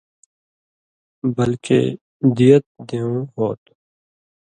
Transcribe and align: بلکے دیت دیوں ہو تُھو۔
بلکے 1.35 1.79
دیت 2.37 2.63
دیوں 2.87 3.17
ہو 3.33 3.47
تُھو۔ 3.63 3.73